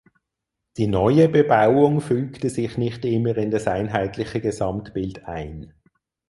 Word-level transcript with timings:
Die 0.77 0.87
neue 0.87 1.29
Bebauung 1.29 2.01
fügte 2.01 2.49
sich 2.49 2.75
nicht 2.75 3.05
immer 3.05 3.37
in 3.37 3.51
das 3.51 3.67
einheitliche 3.67 4.41
Gesamtbild 4.41 5.25
ein. 5.25 5.75